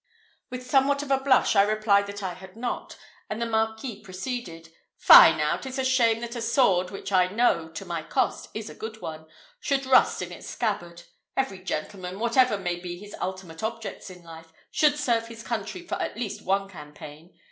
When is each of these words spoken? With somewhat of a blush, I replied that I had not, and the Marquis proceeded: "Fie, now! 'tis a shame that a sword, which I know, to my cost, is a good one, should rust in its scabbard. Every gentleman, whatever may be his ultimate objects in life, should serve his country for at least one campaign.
With 0.49 0.65
somewhat 0.65 1.03
of 1.03 1.11
a 1.11 1.19
blush, 1.19 1.55
I 1.55 1.61
replied 1.61 2.07
that 2.07 2.23
I 2.23 2.33
had 2.33 2.55
not, 2.55 2.97
and 3.29 3.39
the 3.39 3.45
Marquis 3.45 4.01
proceeded: 4.01 4.69
"Fie, 4.97 5.35
now! 5.37 5.57
'tis 5.57 5.77
a 5.77 5.83
shame 5.83 6.21
that 6.21 6.35
a 6.35 6.41
sword, 6.41 6.89
which 6.89 7.11
I 7.11 7.27
know, 7.27 7.69
to 7.69 7.85
my 7.85 8.01
cost, 8.01 8.49
is 8.55 8.67
a 8.67 8.73
good 8.73 8.99
one, 8.99 9.27
should 9.59 9.85
rust 9.85 10.23
in 10.23 10.31
its 10.31 10.47
scabbard. 10.49 11.03
Every 11.37 11.59
gentleman, 11.59 12.17
whatever 12.17 12.57
may 12.57 12.77
be 12.77 12.97
his 12.97 13.15
ultimate 13.21 13.61
objects 13.61 14.09
in 14.09 14.23
life, 14.23 14.51
should 14.71 14.97
serve 14.97 15.27
his 15.27 15.43
country 15.43 15.85
for 15.85 16.01
at 16.01 16.17
least 16.17 16.41
one 16.43 16.67
campaign. 16.67 17.35